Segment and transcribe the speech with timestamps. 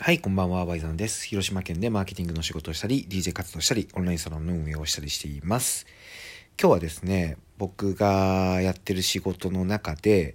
[0.00, 1.24] はい、こんばんは、バイザンです。
[1.24, 5.86] 広島県でマーケティングの仕事をしたり、DJ 活動したり、オンラインサロンの運営をしたりしています。
[6.60, 10.34] 今日はですね、僕がやってる仕事の中で、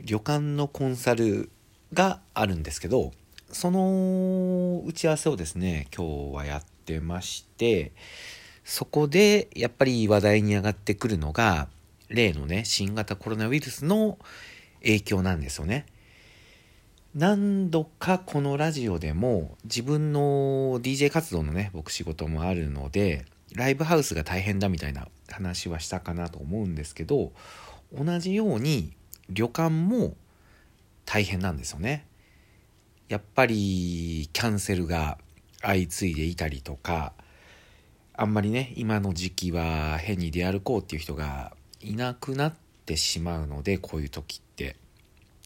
[0.00, 1.50] 旅館のコンサル
[1.92, 3.10] があるんですけど、
[3.50, 7.90] その打ち合わせをですね、今日はやってまして、
[8.62, 11.68] そこでやっぱり話題に上がってくるのが、
[12.08, 14.20] 例のね、新型コロナウイルスの
[14.80, 15.86] 影響なんですよね。
[17.14, 27.32] 何度かこのラジオでも自分の DJ 活動のね僕仕事もあるのでライブハウスが大変だみたいな話はしたかなと思うんですけど
[27.92, 28.94] 同じように
[29.28, 30.14] 旅館も
[31.04, 32.06] 大変なんですよね。
[33.08, 35.18] やっぱりキャンセルが
[35.60, 37.12] 相次いでいたりとか
[38.14, 41.52] あんまりね今の時期は変に出歩こうっていう人が
[41.82, 42.54] いなくなっ
[42.86, 44.76] てしまうのでこういう時って。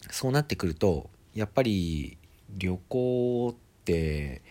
[0.09, 2.17] そうなってくるとやっぱり
[2.57, 4.41] 旅行って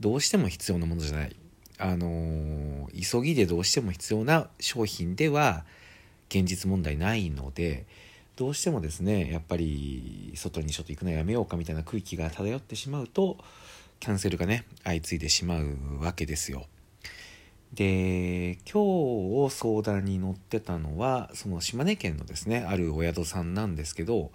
[0.00, 1.36] どうしても必要なものじゃない
[1.78, 5.64] あの急ぎでどうしても必要な商品では
[6.30, 7.86] 現実問題ないので
[8.34, 13.36] どうしてもですねやっぱり外にちょっと行くのやめようかみたいな空気が漂ってしまうと
[14.00, 16.66] キャンセルがね相次いでしまうわけですよ。
[17.72, 24.32] で今日相談に乗ってたのはその島根県のですねあるお宿さんなんですけど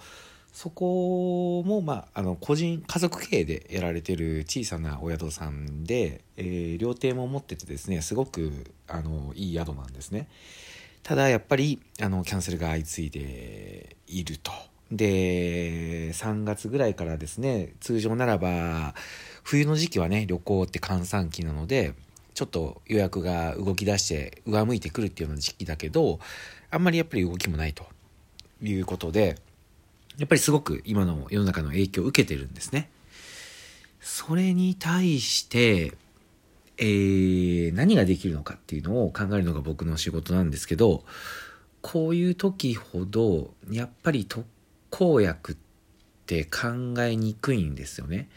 [0.57, 10.27] そこも、まあ、あの個人家族経営でやられてる小さなお宿さんで、えー料亭も持っててですねすごくあのいい宿なんですね。
[11.03, 14.51] ただやっぱりあのキャンセルが相次いでいると。
[14.91, 18.95] で3月ぐらいからですね通常ならば
[19.43, 21.93] 冬の時期はね旅行って閑散期なので
[22.33, 26.19] ちょっと予約が動き出して上向いてくるっていうような時期だけど
[26.71, 27.85] あんまりやっぱり動きもないと
[28.63, 29.37] いうことで
[30.17, 32.89] やっぱりすごく今の世の中の影響を受けてるんですね。
[33.99, 35.93] それに対して、
[36.77, 41.03] えー何ができるのかっていうのを考えるのが僕の仕事なんですけど、
[41.81, 44.45] こういう時ほど、やっぱり特
[44.89, 45.55] 効薬っ
[46.25, 48.29] て考えにくいんですよね。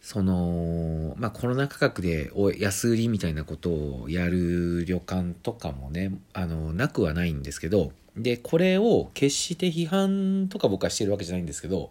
[0.00, 11.90] その、まあ、コロナ価格で安売りみたいなことをやる旅館とかもね、あの、なくはないんですけど、で、これを決して批判とか僕はしてるわけじゃないんですけど、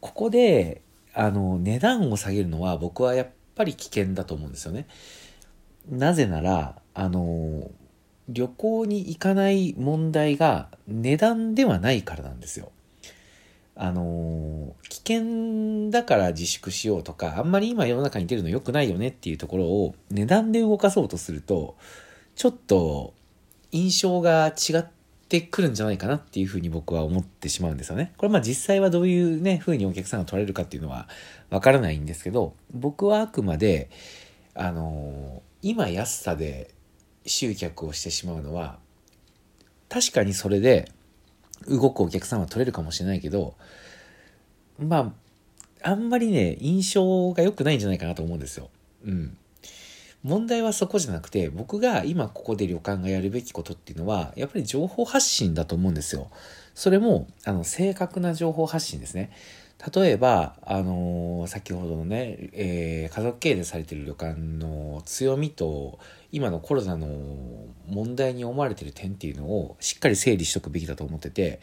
[0.00, 0.82] ここで、
[1.12, 4.86] あの、値段を下げるのは僕はやっぱり危険だと思うんですよね。
[5.88, 7.70] なぜなら、あの、
[8.28, 12.72] 旅行に行かない問題が値段ではないからなんですよ。
[13.76, 21.76] あの危険だから自粛しようとかあんまり今世の中に出るの良くないよねっていうところを値段で動かそうとすると
[22.36, 23.14] ちょっと
[23.72, 24.86] 印象が違っ
[25.34, 28.12] てくるんじゃないかなっていうふうに僕は思ってしまうんですよね。
[28.16, 31.08] これまあ実際はどういうね風にお客さんが取られるかっていうのは
[31.50, 33.90] わからないんですけど僕はあくまで
[34.54, 36.70] あの今安さで
[37.26, 38.78] 集客をしてしまうのは
[39.88, 40.90] 確かにそれで
[41.66, 43.54] 動くお客さんは取れるかもしれないけど
[44.78, 45.12] ま
[45.82, 48.70] ああんまりね印象が良くないんじゃないかなと思うんですよ。
[49.04, 49.36] うん。
[50.24, 56.30] 問題はそこじゃなくて僕が今ここで旅館がやるべきことっていうのはやっぱり情報発信だと思うんですよ。
[56.74, 59.30] それもあの正確な情報発信ですね。
[59.92, 65.98] 例えば、あのー先ほどのね、えー家族経営でされてる旅館の強みと
[66.32, 67.06] 今のコロナの
[67.86, 71.60] 問題に思われてる点っていうのをしっかり整理しとくべきだと思ってて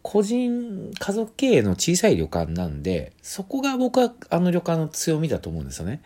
[0.00, 6.02] 個人家族経営の小さい旅館なんでそこが僕はあの旅館の強みだと思うんですよね。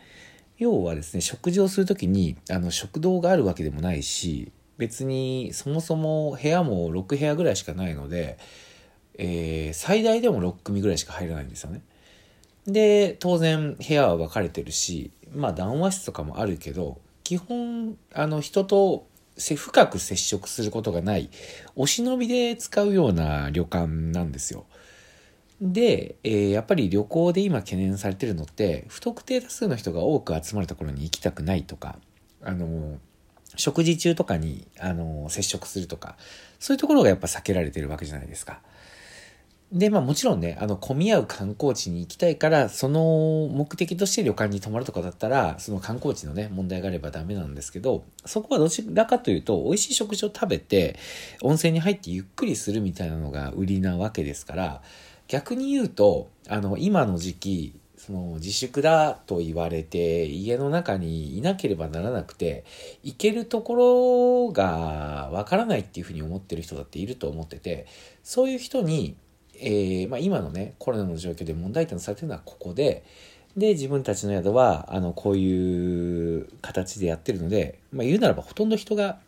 [0.59, 8.39] 要はですね食事をする時にあの食堂があるわけでもないし別にそもそも部屋も6部屋ぐらいしかないので、
[9.19, 11.83] えー最大でも6組ぐらいしか入らないんですよね。
[12.67, 19.07] で当然部屋は分かれてるしまあ談話室とかもあるけど基本あの人と
[19.39, 21.31] 深く接触することがない
[21.75, 24.67] お忍びで使うような旅館なんですよ。
[25.61, 31.97] で、えーやっぱり旅行で今懸念されてるのって不特定多数の人が多く集まるところに行きたくないとか
[32.43, 32.99] あの
[33.57, 36.17] 食事中とかにあの接触するとか
[36.59, 38.61] そういうところがやっぱ避けられてるわけじゃないですか。
[39.73, 50.97] で、まあもちろんね、あの、混み合う観光地に行きたいから、その目的として旅館に泊まるとかだったら、その観光地のね、問題があればダメなんですけど、そこはどちらかというと、美味しい食事を食べて、
[51.43, 54.83] 温泉に入ってゆっくりするみたいなのが売りなわけですから、
[55.29, 62.65] 逆に言うと、あの、今の時期、その自粛だと言われて家の中にいなければならなくて
[63.03, 67.87] 行けるところがわからないっていうふうに思ってる人だっていると思ってて
[68.23, 69.17] そういう人に、
[69.59, 73.03] えーまあ、今のねコロナの状況で問題点されてるのはここで
[73.57, 79.19] で、自分たちの宿は、あの、こういう形でやってるので、まあ言うならばほとんど人が、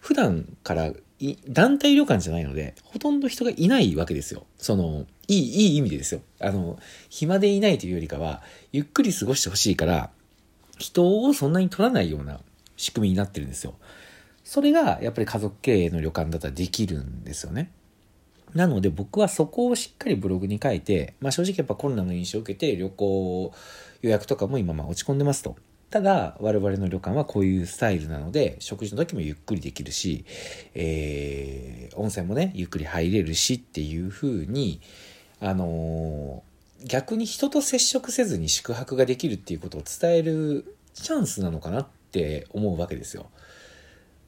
[0.00, 0.92] 普段から
[1.48, 4.46] 団体旅館じゃないので、ほとんど人がいないわけですよ。
[4.58, 6.20] その、いい、いい意味でですよ。
[6.40, 6.78] あの、
[7.08, 10.10] 暇でいないというよりかは、ゆっくり過ごしてほしいから、
[10.78, 12.40] 人をそんなに取らないような
[12.76, 13.74] 仕組みになってるんですよ。
[14.42, 17.70] それが、やっぱり家族経営の旅館だったらできるんですよね。
[18.54, 23.52] なので僕はそこをしっかりブログに書いて、まあ正直やっぱコロナの印象を受けて旅行
[24.02, 25.56] 予約とかも今まあ落ち込んでますと。
[25.94, 30.24] ただ、我々の旅館はこういうスタイルなので、食事の時もゆっくりできるし、
[30.74, 34.80] えー、温泉もね、ゆっくり入れるしっていう風に、
[35.38, 43.26] あのー、逆に人と接触せずに宿泊ができるっていうことを伝えるチャンスなのかなって思うわけですよ。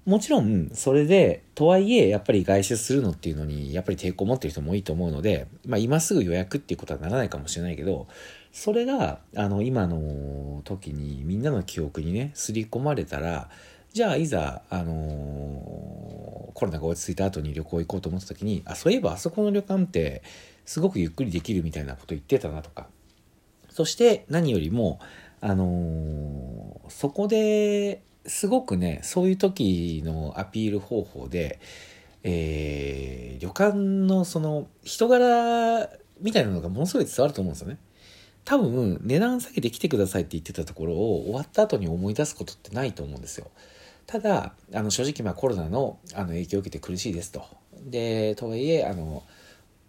[0.05, 8.07] もちろん、それで、とはいえ、やっぱり外出するのっていうのに、やっぱり抵抗を持ってる人も多いと思うので、まあ今すぐ予約っていうことはならないかもしれないけど、
[8.57, 13.51] それが、あの、今の時にみんなの記憶にね、刷り込まれたら、
[13.93, 20.23] じゃあいざ、あの、コロナが落ち着いた後に旅行行こうと思った時に、あ、そういえばあそこの旅館って
[20.65, 22.87] すごくゆっくりできるみたいなこと言ってたなとか。
[23.69, 25.01] そして何よりも、
[25.43, 31.61] あの、そこですごくね、そういう時のアピール方法で、
[32.23, 35.91] えー、旅館のその人柄
[36.23, 37.77] みたいなのがものすごい伝わると思うんですよね。
[38.47, 43.49] 多分、値段下げて来てくださいって言ってたところを終わった後に思い出すことってないと思うんですよ。
[44.07, 47.45] ただ、あの、正直まあコロナのあの影響を受けて苦しいですと。
[47.85, 49.25] で、とはいえ、あの、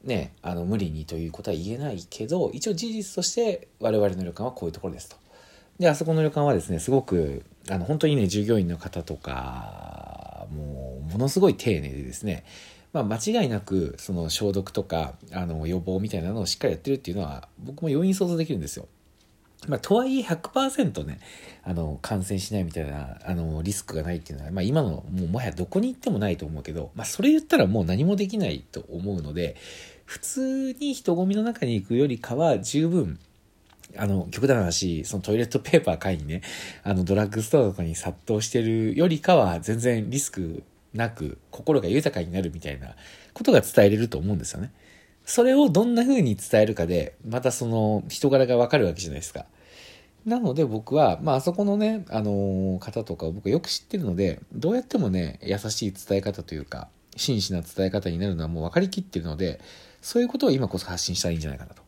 [0.03, 5.17] ね、あの、無理にということは言えないけど、一応事実として我々の旅館はこういうところですと。
[5.77, 12.43] で、あそこの旅館はですね、すごく、あの、本当にね、従業員の方とか、もう、ものすごい丁寧でですね、
[13.03, 18.87] まあ、間違いなく、その消毒とか、あの、予防みたいなのをしっかりやってるっていうのは、僕も容易に想像できるんですよ。
[19.67, 21.19] まあ、とはいえ100%ね、
[21.63, 29.55] あの、感染しないみたいな、あの、リスクがないっていうのは、まあ、今の、もうもはやどこに行ってもないと思うけど、まあ、それ言ったらもう何もできないと思うので、
[30.05, 33.19] 普通に人混みの中に行くよりかは十分、
[33.97, 36.41] あの、極端な話、そのトイレットペーパー買いにね、
[36.83, 40.63] あの、ドラッグストアとかに殺到してるよりかは、全然リスク
[40.97, 42.95] なく、心が豊かになるみたいな
[43.33, 44.71] ことが伝えれると思うんですよね。
[45.25, 49.45] それをどんな風に伝えるかで、またその人柄がわかるわけじゃないですか。
[50.25, 59.61] なので僕は、まあ、そこのね、あの、方とかを僕よく知ってるので、どうやってもね、優しい伝え方というか、真摯な伝え方になるのはもう分かりきってるので、
[60.01, 61.81] そういうことを今こそ発信したらいいんじゃないかなと。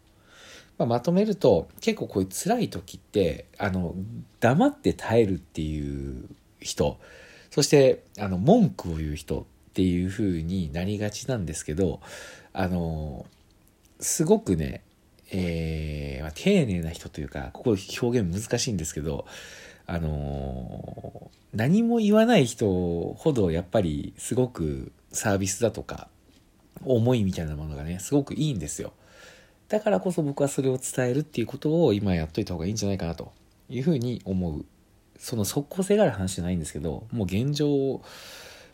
[0.77, 3.93] まあ、まとめると、結構こういう辛い時って、あの、
[4.39, 6.25] 黙って耐えるっていう
[6.61, 6.97] 人、
[7.51, 9.43] そして、あの、文句を言う人っ
[9.73, 12.01] ていう風になりがちなんですけど、
[12.53, 13.25] あの、
[13.99, 14.81] すごくね、
[15.31, 17.69] えー、ま、丁寧な人というか、ここ
[18.01, 19.25] 表現難しいんですけど、
[19.91, 22.67] あの何も言わない人
[23.17, 26.09] ほどやっぱりすごくサービスだとか
[26.85, 28.93] 思いみたいなものがねすごくいいんですよ
[29.67, 33.31] だからこそ僕はそれを伝えるっていうことを今やっといた方がいいんじゃないかなと
[33.67, 34.65] いうふうに思う。
[35.19, 38.01] その即効性がある話じゃないんですけど、もう現状、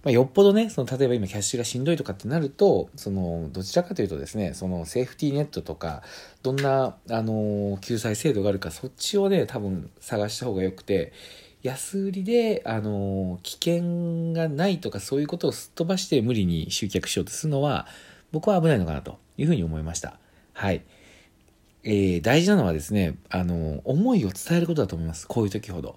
[0.04, 6.04] まあ、よっぽどね、その例えば今キャッシュがしんどいとかってなると、そのどちらかというとですね、そのセーフティーネットとか、
[6.44, 11.12] どんな、あの、救済制度があるか、そっちをね、多分探した方がよくて、
[11.64, 17.88] 安売りで、あの、危険がないとかそういうことをすっ飛ばして無理に集客しようとするのは、
[18.32, 20.20] 僕は危ないのかなというふうに思いました。
[20.54, 20.84] はい。
[21.84, 25.28] えー、大事なのはですね、あの、思いを伝えることだと思います。
[25.28, 25.96] こういう時ほど。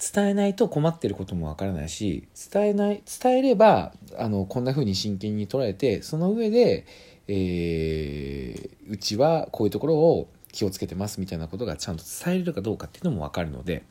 [0.00, 6.86] 伝えないと困ってることもわからないし、伝えない、伝えれば、あの、こんな風に真剣に捉えて、その上で、
[7.28, 13.84] えー、うちはこういうところを気をつけてますみたいなことがちゃんと伝えれるかどうかっていうのもわかるので、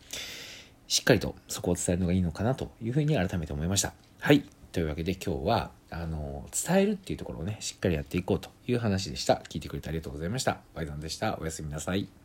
[0.87, 3.93] しっかりとそこを伝えるのがいいのかなというふうに改めて思いました。
[4.19, 4.43] はい。
[4.71, 9.41] というわけで今日は、あの、伝えるっていうところをね、しっかりやっていこうという話でした。
[9.49, 10.57] 聞いてくれてありがとうございました。
[10.73, 11.37] バイザンでした。
[11.39, 12.18] おやすみなさい。